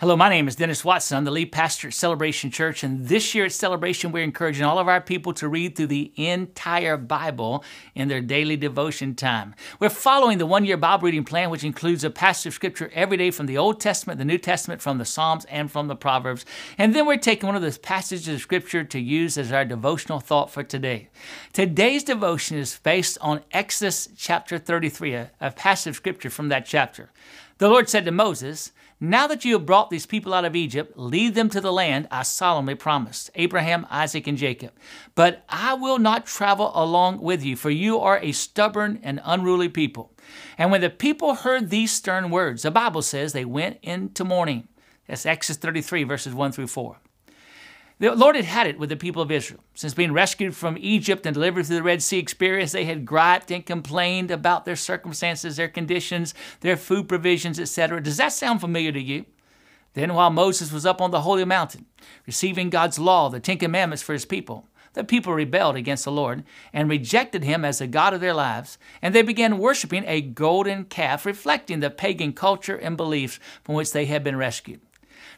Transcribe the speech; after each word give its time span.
Hello, 0.00 0.16
my 0.16 0.30
name 0.30 0.48
is 0.48 0.56
Dennis 0.56 0.82
Watson. 0.82 1.18
I'm 1.18 1.24
the 1.26 1.30
lead 1.30 1.52
pastor 1.52 1.88
at 1.88 1.92
Celebration 1.92 2.50
Church, 2.50 2.82
and 2.82 3.06
this 3.08 3.34
year 3.34 3.44
at 3.44 3.52
Celebration, 3.52 4.12
we're 4.12 4.24
encouraging 4.24 4.64
all 4.64 4.78
of 4.78 4.88
our 4.88 5.02
people 5.02 5.34
to 5.34 5.46
read 5.46 5.76
through 5.76 5.88
the 5.88 6.10
entire 6.16 6.96
Bible 6.96 7.62
in 7.94 8.08
their 8.08 8.22
daily 8.22 8.56
devotion 8.56 9.14
time. 9.14 9.54
We're 9.78 9.90
following 9.90 10.38
the 10.38 10.46
one 10.46 10.64
year 10.64 10.78
Bible 10.78 11.04
reading 11.04 11.24
plan, 11.24 11.50
which 11.50 11.64
includes 11.64 12.02
a 12.02 12.08
passage 12.08 12.46
of 12.46 12.54
scripture 12.54 12.90
every 12.94 13.18
day 13.18 13.30
from 13.30 13.44
the 13.44 13.58
Old 13.58 13.78
Testament, 13.78 14.18
the 14.18 14.24
New 14.24 14.38
Testament, 14.38 14.80
from 14.80 14.96
the 14.96 15.04
Psalms, 15.04 15.44
and 15.50 15.70
from 15.70 15.88
the 15.88 15.96
Proverbs. 15.96 16.46
And 16.78 16.94
then 16.94 17.04
we're 17.04 17.18
taking 17.18 17.46
one 17.46 17.56
of 17.56 17.60
those 17.60 17.76
passages 17.76 18.26
of 18.26 18.40
scripture 18.40 18.84
to 18.84 18.98
use 18.98 19.36
as 19.36 19.52
our 19.52 19.66
devotional 19.66 20.20
thought 20.20 20.50
for 20.50 20.62
today. 20.62 21.10
Today's 21.52 22.04
devotion 22.04 22.56
is 22.56 22.80
based 22.82 23.18
on 23.20 23.42
Exodus 23.52 24.08
chapter 24.16 24.56
33, 24.56 25.12
a, 25.12 25.30
a 25.42 25.50
passage 25.50 25.90
of 25.90 25.96
scripture 25.96 26.30
from 26.30 26.48
that 26.48 26.64
chapter. 26.64 27.10
The 27.58 27.68
Lord 27.68 27.90
said 27.90 28.06
to 28.06 28.10
Moses, 28.10 28.72
Now 29.02 29.26
that 29.28 29.46
you 29.46 29.54
have 29.54 29.64
brought 29.64 29.88
these 29.88 30.04
people 30.04 30.34
out 30.34 30.44
of 30.44 30.54
Egypt, 30.54 30.92
lead 30.94 31.34
them 31.34 31.48
to 31.50 31.60
the 31.62 31.72
land 31.72 32.06
I 32.10 32.22
solemnly 32.22 32.74
promised 32.74 33.30
Abraham, 33.34 33.86
Isaac, 33.88 34.26
and 34.26 34.36
Jacob. 34.36 34.72
But 35.14 35.42
I 35.48 35.72
will 35.72 35.98
not 35.98 36.26
travel 36.26 36.70
along 36.74 37.22
with 37.22 37.42
you, 37.42 37.56
for 37.56 37.70
you 37.70 37.98
are 37.98 38.18
a 38.18 38.32
stubborn 38.32 39.00
and 39.02 39.18
unruly 39.24 39.70
people. 39.70 40.12
And 40.58 40.70
when 40.70 40.82
the 40.82 40.90
people 40.90 41.36
heard 41.36 41.70
these 41.70 41.92
stern 41.92 42.30
words, 42.30 42.62
the 42.62 42.70
Bible 42.70 43.00
says 43.00 43.32
they 43.32 43.46
went 43.46 43.78
into 43.82 44.22
mourning. 44.22 44.68
That's 45.06 45.24
Exodus 45.24 45.56
33, 45.56 46.04
verses 46.04 46.34
1 46.34 46.52
through 46.52 46.66
4. 46.66 46.98
The 48.00 48.14
Lord 48.14 48.34
had 48.34 48.46
had 48.46 48.66
it 48.66 48.78
with 48.78 48.88
the 48.88 48.96
people 48.96 49.20
of 49.20 49.30
Israel. 49.30 49.60
Since 49.74 49.92
being 49.92 50.14
rescued 50.14 50.56
from 50.56 50.78
Egypt 50.80 51.26
and 51.26 51.34
delivered 51.34 51.66
through 51.66 51.76
the 51.76 51.82
Red 51.82 52.02
Sea 52.02 52.18
experience, 52.18 52.72
they 52.72 52.86
had 52.86 53.04
griped 53.04 53.50
and 53.50 53.64
complained 53.64 54.30
about 54.30 54.64
their 54.64 54.74
circumstances, 54.74 55.56
their 55.56 55.68
conditions, 55.68 56.32
their 56.60 56.78
food 56.78 57.10
provisions, 57.10 57.60
etc. 57.60 58.02
Does 58.02 58.16
that 58.16 58.32
sound 58.32 58.62
familiar 58.62 58.90
to 58.90 59.00
you? 59.00 59.26
Then, 59.92 60.14
while 60.14 60.30
Moses 60.30 60.72
was 60.72 60.86
up 60.86 61.02
on 61.02 61.10
the 61.10 61.20
holy 61.20 61.44
mountain, 61.44 61.84
receiving 62.26 62.70
God's 62.70 62.98
law, 62.98 63.28
the 63.28 63.38
Ten 63.38 63.58
Commandments 63.58 64.02
for 64.02 64.14
his 64.14 64.24
people, 64.24 64.66
the 64.94 65.04
people 65.04 65.34
rebelled 65.34 65.76
against 65.76 66.04
the 66.06 66.10
Lord 66.10 66.42
and 66.72 66.88
rejected 66.88 67.44
him 67.44 67.66
as 67.66 67.80
the 67.80 67.86
God 67.86 68.14
of 68.14 68.22
their 68.22 68.32
lives, 68.32 68.78
and 69.02 69.14
they 69.14 69.20
began 69.20 69.58
worshiping 69.58 70.04
a 70.06 70.22
golden 70.22 70.84
calf, 70.84 71.26
reflecting 71.26 71.80
the 71.80 71.90
pagan 71.90 72.32
culture 72.32 72.76
and 72.76 72.96
beliefs 72.96 73.38
from 73.62 73.74
which 73.74 73.92
they 73.92 74.06
had 74.06 74.24
been 74.24 74.36
rescued. 74.36 74.80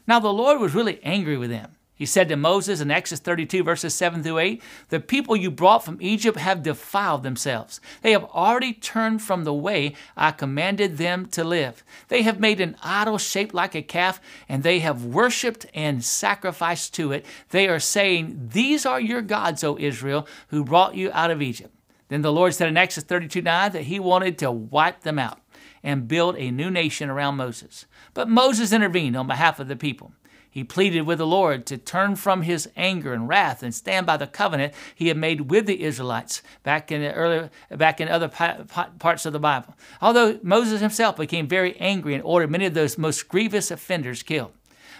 Now, 0.07 0.21
the 0.21 0.31
Lord 0.31 0.61
was 0.61 0.73
really 0.73 1.03
angry 1.03 1.35
with 1.35 1.49
them. 1.49 1.75
He 1.95 2.07
said 2.07 2.27
to 2.29 2.35
Moses 2.35 2.81
in 2.81 2.89
Exodus 2.89 3.19
32, 3.19 3.63
verses 3.63 3.93
7 3.93 4.23
through 4.23 4.39
8, 4.39 4.61
The 4.89 4.99
people 4.99 5.35
you 5.35 5.51
brought 5.51 5.85
from 5.85 6.01
Egypt 6.01 6.39
have 6.39 6.63
defiled 6.63 7.21
themselves. 7.21 7.79
They 8.01 8.13
have 8.13 8.23
already 8.25 8.73
turned 8.73 9.21
from 9.21 9.43
the 9.43 9.53
way 9.53 9.93
I 10.17 10.31
commanded 10.31 10.97
them 10.97 11.27
to 11.27 11.43
live. 11.43 11.83
They 12.07 12.23
have 12.23 12.39
made 12.39 12.59
an 12.59 12.77
idol 12.81 13.19
shaped 13.19 13.53
like 13.53 13.75
a 13.75 13.83
calf, 13.83 14.19
and 14.49 14.63
they 14.63 14.79
have 14.79 15.05
worshipped 15.05 15.67
and 15.75 16.03
sacrificed 16.03 16.95
to 16.95 17.11
it. 17.11 17.27
They 17.49 17.67
are 17.67 17.79
saying, 17.79 18.49
These 18.51 18.87
are 18.87 18.99
your 18.99 19.21
gods, 19.21 19.63
O 19.63 19.77
Israel, 19.77 20.27
who 20.47 20.65
brought 20.65 20.95
you 20.95 21.11
out 21.13 21.29
of 21.29 21.43
Egypt. 21.43 21.75
Then 22.09 22.23
the 22.23 22.31
Lord 22.31 22.55
said 22.55 22.69
in 22.69 22.77
Exodus 22.77 23.07
32, 23.07 23.43
9 23.43 23.71
that 23.71 23.83
he 23.83 23.99
wanted 23.99 24.39
to 24.39 24.51
wipe 24.51 25.01
them 25.01 25.19
out 25.19 25.39
and 25.83 26.07
build 26.07 26.37
a 26.37 26.49
new 26.49 26.71
nation 26.71 27.09
around 27.09 27.35
Moses. 27.35 27.85
But 28.15 28.29
Moses 28.29 28.73
intervened 28.73 29.15
on 29.15 29.27
behalf 29.27 29.59
of 29.59 29.67
the 29.67 29.75
people. 29.75 30.11
He 30.53 30.63
pleaded 30.63 31.01
with 31.01 31.17
the 31.17 31.25
Lord 31.25 31.65
to 31.65 31.79
turn 31.79 32.15
from 32.15 32.43
his 32.43 32.69
anger 32.77 33.11
and 33.11 33.27
wrath 33.27 33.63
and 33.63 33.73
stand 33.73 34.05
by 34.05 34.17
the 34.17 34.27
covenant 34.27 34.75
he 34.93 35.07
had 35.07 35.17
made 35.17 35.49
with 35.49 35.65
the 35.65 35.81
Israelites 35.81 36.43
back 36.61 36.91
in 36.91 37.01
early, 37.01 37.49
back 37.71 37.99
in 37.99 38.07
other 38.07 38.27
parts 38.27 39.25
of 39.25 39.33
the 39.33 39.39
Bible. 39.39 39.75
Although 39.99 40.39
Moses 40.43 40.79
himself 40.79 41.17
became 41.17 41.47
very 41.47 41.75
angry 41.77 42.13
and 42.13 42.21
ordered 42.23 42.51
many 42.51 42.67
of 42.67 42.75
those 42.75 42.99
most 42.99 43.27
grievous 43.27 43.71
offenders 43.71 44.21
killed. 44.21 44.51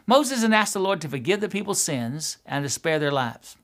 Moses 0.08 0.42
then 0.42 0.54
asked 0.54 0.74
the 0.74 0.80
Lord 0.80 1.00
to 1.02 1.08
forgive 1.08 1.40
the 1.40 1.48
people's 1.48 1.80
sins 1.80 2.40
and 2.48 2.66
to 2.66 2.70
spare 2.70 2.98
their 2.98 3.12
lives. 3.12 3.56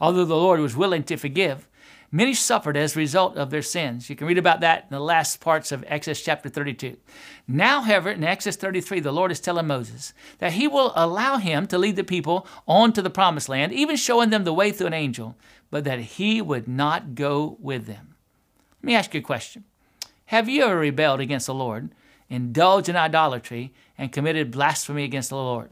Although 0.00 0.24
the 0.24 0.34
Lord 0.34 0.58
was 0.58 0.76
willing 0.76 1.04
to 1.04 1.16
forgive, 1.16 1.67
Many 2.10 2.32
suffered 2.32 2.76
as 2.76 2.96
a 2.96 2.98
result 2.98 3.36
of 3.36 3.50
their 3.50 3.60
sins. 3.60 4.08
You 4.08 4.16
can 4.16 4.26
read 4.26 4.38
about 4.38 4.60
that 4.60 4.84
in 4.84 4.88
the 4.90 5.00
last 5.00 5.40
parts 5.40 5.72
of 5.72 5.84
Exodus 5.86 6.22
chapter 6.22 6.48
32. 6.48 6.96
Now, 7.46 7.82
however, 7.82 8.10
in 8.10 8.24
Exodus 8.24 8.56
33, 8.56 9.00
the 9.00 9.12
Lord 9.12 9.30
is 9.30 9.40
telling 9.40 9.66
Moses 9.66 10.14
that 10.38 10.52
he 10.52 10.66
will 10.66 10.92
allow 10.96 11.36
him 11.36 11.66
to 11.66 11.76
lead 11.76 11.96
the 11.96 12.04
people 12.04 12.46
on 12.66 12.94
to 12.94 13.02
the 13.02 13.10
promised 13.10 13.50
land, 13.50 13.72
even 13.74 13.96
showing 13.96 14.30
them 14.30 14.44
the 14.44 14.54
way 14.54 14.72
through 14.72 14.86
an 14.86 14.94
angel, 14.94 15.36
but 15.70 15.84
that 15.84 15.98
he 15.98 16.40
would 16.40 16.66
not 16.66 17.14
go 17.14 17.58
with 17.60 17.84
them. 17.84 18.14
Let 18.82 18.86
me 18.86 18.94
ask 18.94 19.12
you 19.12 19.20
a 19.20 19.22
question 19.22 19.64
Have 20.26 20.48
you 20.48 20.64
ever 20.64 20.78
rebelled 20.78 21.20
against 21.20 21.46
the 21.46 21.54
Lord, 21.54 21.90
indulged 22.30 22.88
in 22.88 22.96
idolatry, 22.96 23.74
and 23.98 24.12
committed 24.12 24.50
blasphemy 24.50 25.04
against 25.04 25.28
the 25.28 25.36
Lord? 25.36 25.68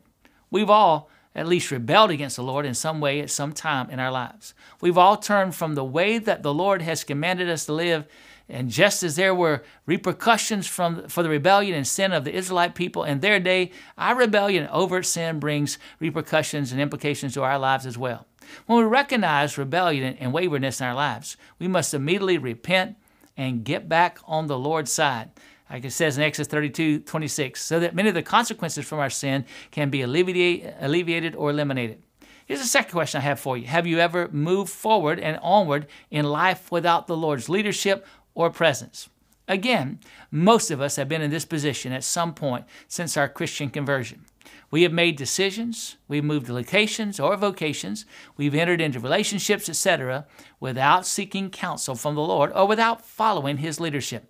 We've 0.50 0.68
all 0.68 1.08
at 1.36 1.46
least 1.46 1.70
rebelled 1.70 2.10
against 2.10 2.36
the 2.36 2.42
Lord 2.42 2.64
in 2.64 2.74
some 2.74 2.98
way 2.98 3.20
at 3.20 3.30
some 3.30 3.52
time 3.52 3.90
in 3.90 4.00
our 4.00 4.10
lives. 4.10 4.54
We've 4.80 4.96
all 4.96 5.18
turned 5.18 5.54
from 5.54 5.74
the 5.74 5.84
way 5.84 6.18
that 6.18 6.42
the 6.42 6.54
Lord 6.54 6.80
has 6.80 7.04
commanded 7.04 7.50
us 7.50 7.66
to 7.66 7.74
live. 7.74 8.06
And 8.48 8.70
just 8.70 9.02
as 9.02 9.16
there 9.16 9.34
were 9.34 9.62
repercussions 9.84 10.66
from, 10.66 11.08
for 11.08 11.22
the 11.22 11.28
rebellion 11.28 11.74
and 11.74 11.86
sin 11.86 12.12
of 12.12 12.24
the 12.24 12.34
Israelite 12.34 12.74
people 12.74 13.04
in 13.04 13.20
their 13.20 13.38
day, 13.38 13.70
our 13.98 14.16
rebellion 14.16 14.64
and 14.64 14.72
overt 14.72 15.04
sin 15.04 15.38
brings 15.38 15.78
repercussions 16.00 16.72
and 16.72 16.80
implications 16.80 17.34
to 17.34 17.42
our 17.42 17.58
lives 17.58 17.84
as 17.84 17.98
well. 17.98 18.26
When 18.64 18.78
we 18.78 18.84
recognize 18.84 19.58
rebellion 19.58 20.16
and 20.18 20.32
waywardness 20.32 20.80
in 20.80 20.86
our 20.86 20.94
lives, 20.94 21.36
we 21.58 21.68
must 21.68 21.92
immediately 21.92 22.38
repent 22.38 22.96
and 23.36 23.64
get 23.64 23.88
back 23.88 24.18
on 24.24 24.46
the 24.46 24.58
Lord's 24.58 24.92
side 24.92 25.30
like 25.70 25.84
it 25.84 25.92
says 25.92 26.16
in 26.16 26.22
Exodus 26.22 26.48
32 26.48 27.00
26, 27.00 27.60
so 27.60 27.80
that 27.80 27.94
many 27.94 28.08
of 28.08 28.14
the 28.14 28.22
consequences 28.22 28.86
from 28.86 28.98
our 28.98 29.10
sin 29.10 29.44
can 29.70 29.90
be 29.90 30.02
alleviate, 30.02 30.66
alleviated 30.80 31.34
or 31.34 31.50
eliminated. 31.50 32.02
Here's 32.46 32.60
a 32.60 32.64
second 32.64 32.92
question 32.92 33.20
I 33.20 33.24
have 33.24 33.40
for 33.40 33.56
you 33.56 33.66
Have 33.66 33.86
you 33.86 33.98
ever 33.98 34.28
moved 34.28 34.70
forward 34.70 35.18
and 35.18 35.38
onward 35.42 35.86
in 36.10 36.24
life 36.24 36.70
without 36.70 37.06
the 37.06 37.16
Lord's 37.16 37.48
leadership 37.48 38.06
or 38.34 38.50
presence? 38.50 39.08
Again, 39.48 40.00
most 40.30 40.70
of 40.70 40.80
us 40.80 40.96
have 40.96 41.08
been 41.08 41.22
in 41.22 41.30
this 41.30 41.44
position 41.44 41.92
at 41.92 42.04
some 42.04 42.34
point 42.34 42.64
since 42.88 43.16
our 43.16 43.28
Christian 43.28 43.70
conversion. 43.70 44.24
We 44.70 44.82
have 44.82 44.92
made 44.92 45.16
decisions, 45.16 45.96
we've 46.08 46.24
moved 46.24 46.46
to 46.46 46.52
locations 46.52 47.20
or 47.20 47.36
vocations, 47.36 48.04
we've 48.36 48.54
entered 48.54 48.80
into 48.80 48.98
relationships, 48.98 49.68
etc., 49.68 50.26
without 50.58 51.06
seeking 51.06 51.50
counsel 51.50 51.94
from 51.94 52.16
the 52.16 52.20
Lord 52.22 52.50
or 52.52 52.66
without 52.66 53.04
following 53.04 53.58
His 53.58 53.78
leadership. 53.80 54.28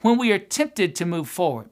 When 0.00 0.18
we 0.18 0.32
are 0.32 0.38
tempted 0.38 0.94
to 0.96 1.06
move 1.06 1.28
forward 1.28 1.70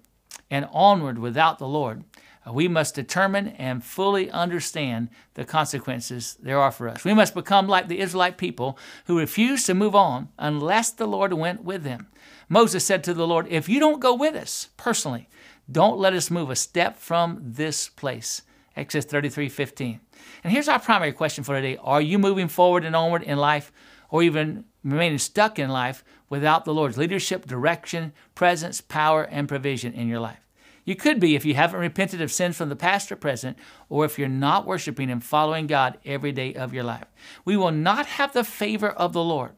and 0.51 0.69
onward 0.73 1.19
without 1.19 1.59
the 1.59 1.69
Lord, 1.69 2.05
uh, 2.47 2.53
we 2.53 2.69
must 2.69 2.95
determine 2.95 3.49
and 3.49 3.85
fully 3.85 4.31
understand 4.31 5.09
the 5.35 5.45
consequences 5.45 6.37
there 6.43 6.59
are 6.59 6.71
for 6.71 6.89
us. 6.89 7.05
We 7.05 7.15
must 7.15 7.35
become 7.35 7.69
like 7.69 7.89
the 7.89 8.01
Israelite 8.01 8.37
people 8.37 8.79
who 9.07 9.19
refused 9.19 9.67
to 9.67 9.75
move 9.75 9.95
on 9.95 10.29
unless 10.39 10.91
the 10.91 11.07
Lord 11.07 11.33
went 11.33 11.65
with 11.65 11.83
them. 11.83 12.09
Moses 12.49 12.85
said 12.85 13.03
to 13.05 13.15
the 13.15 13.27
Lord, 13.27 13.47
If 13.49 13.69
you 13.69 13.81
don't 13.81 14.01
go 14.01 14.15
with 14.15 14.35
us 14.35 14.69
personally, 14.77 15.29
don't 15.71 15.99
let 15.99 16.13
us 16.13 16.31
move 16.31 16.51
a 16.51 16.57
step 16.57 16.99
from 16.99 17.41
this 17.43 17.89
place. 17.89 18.43
Exodus 18.77 19.07
33 19.07 19.49
15. 19.49 20.01
And 20.43 20.53
here's 20.53 20.69
our 20.69 20.81
primary 20.81 21.13
question 21.13 21.45
for 21.45 21.55
today 21.55 21.79
Are 21.83 22.03
you 22.03 22.19
moving 22.19 22.49
forward 22.49 22.85
and 22.85 22.95
onward 22.95 23.23
in 23.23 23.39
life, 23.39 23.73
or 24.11 24.23
even 24.23 24.65
remaining 24.83 25.19
stuck 25.19 25.59
in 25.59 25.71
life 25.71 26.05
without 26.35 26.65
the 26.65 26.75
Lord's 26.75 26.99
leadership, 26.99 27.47
direction, 27.47 28.13
presence, 28.35 28.81
power, 28.81 29.23
and 29.23 29.47
provision 29.47 29.93
in 29.93 30.09
your 30.09 30.19
life. 30.19 30.41
You 30.85 30.97
could 30.97 31.21
be 31.21 31.37
if 31.37 31.45
you 31.45 31.55
haven't 31.55 31.79
repented 31.79 32.21
of 32.21 32.33
sins 32.33 32.57
from 32.57 32.71
the 32.71 32.75
past 32.75 33.13
or 33.13 33.15
present, 33.15 33.57
or 33.89 34.05
if 34.05 34.19
you're 34.19 34.27
not 34.27 34.67
worshiping 34.67 35.13
and 35.13 35.23
following 35.23 35.69
God 35.69 35.97
every 36.05 36.33
day 36.33 36.53
of 36.53 36.75
your 36.75 36.83
life. 36.83 37.07
We 37.45 37.57
will 37.57 37.71
not 37.71 38.07
have 38.07 38.33
the 38.33 38.43
favor 38.43 38.91
of 38.91 39.13
the 39.13 39.23
Lord 39.23 39.53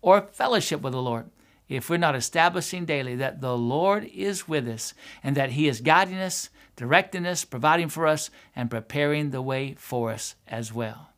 or 0.00 0.30
fellowship 0.32 0.80
with 0.80 0.94
the 0.94 1.02
Lord 1.02 1.28
if 1.68 1.90
we're 1.90 1.98
not 1.98 2.16
establishing 2.16 2.86
daily 2.86 3.14
that 3.16 3.42
the 3.42 3.54
Lord 3.54 4.06
is 4.06 4.48
with 4.48 4.66
us 4.66 4.94
and 5.22 5.36
that 5.36 5.50
He 5.50 5.68
is 5.68 5.82
guiding 5.82 6.16
us, 6.16 6.48
directing 6.76 7.26
us, 7.26 7.44
providing 7.44 7.90
for 7.90 8.06
us, 8.06 8.30
and 8.56 8.70
preparing 8.70 9.32
the 9.32 9.42
way 9.42 9.74
for 9.74 10.10
us 10.10 10.34
as 10.48 10.72
well. 10.72 11.10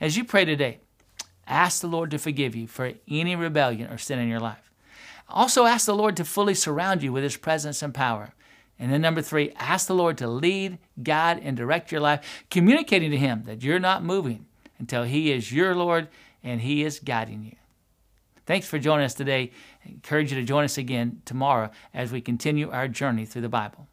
As 0.00 0.16
you 0.16 0.24
pray 0.24 0.44
today, 0.44 0.82
Ask 1.46 1.80
the 1.80 1.86
Lord 1.88 2.10
to 2.12 2.18
forgive 2.18 2.54
you 2.54 2.66
for 2.66 2.92
any 3.08 3.36
rebellion 3.36 3.90
or 3.90 3.98
sin 3.98 4.18
in 4.18 4.28
your 4.28 4.40
life. 4.40 4.70
Also, 5.28 5.64
ask 5.64 5.86
the 5.86 5.94
Lord 5.94 6.16
to 6.16 6.24
fully 6.24 6.54
surround 6.54 7.02
you 7.02 7.12
with 7.12 7.22
His 7.22 7.36
presence 7.36 7.82
and 7.82 7.94
power. 7.94 8.34
And 8.78 8.92
then, 8.92 9.00
number 9.00 9.22
three, 9.22 9.52
ask 9.56 9.86
the 9.86 9.94
Lord 9.94 10.18
to 10.18 10.26
lead, 10.26 10.78
guide, 11.02 11.40
and 11.42 11.56
direct 11.56 11.92
your 11.92 12.00
life, 12.00 12.44
communicating 12.50 13.10
to 13.10 13.16
Him 13.16 13.44
that 13.44 13.62
you're 13.62 13.78
not 13.78 14.04
moving 14.04 14.46
until 14.78 15.04
He 15.04 15.32
is 15.32 15.52
your 15.52 15.74
Lord 15.74 16.08
and 16.42 16.60
He 16.60 16.82
is 16.82 16.98
guiding 16.98 17.44
you. 17.44 17.56
Thanks 18.44 18.66
for 18.66 18.78
joining 18.78 19.04
us 19.04 19.14
today. 19.14 19.52
I 19.86 19.90
encourage 19.90 20.32
you 20.32 20.40
to 20.40 20.44
join 20.44 20.64
us 20.64 20.76
again 20.76 21.22
tomorrow 21.24 21.70
as 21.94 22.10
we 22.10 22.20
continue 22.20 22.70
our 22.70 22.88
journey 22.88 23.24
through 23.24 23.42
the 23.42 23.48
Bible. 23.48 23.86